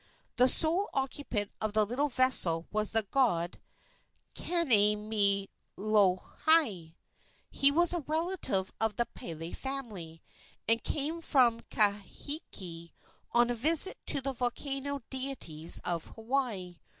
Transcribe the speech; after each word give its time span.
The 0.37 0.47
sole 0.47 0.89
occupant 0.95 1.51
of 1.61 1.73
the 1.73 1.85
little 1.85 2.09
vessel 2.09 2.65
was 2.71 2.89
the 2.89 3.03
god 3.11 3.61
Kanemilohai. 4.33 5.47
He 7.51 7.71
was 7.71 7.93
a 7.93 7.99
relative 7.99 8.73
of 8.81 8.95
the 8.95 9.05
Pele 9.05 9.51
family, 9.51 10.23
and 10.67 10.83
came 10.83 11.21
from 11.21 11.59
Kahiki 11.69 12.93
on 13.31 13.51
a 13.51 13.53
visit 13.53 13.95
to 14.07 14.21
the 14.21 14.33
volcanic 14.33 15.07
deities 15.11 15.79
of 15.83 16.05
Hawaii. 16.05 16.79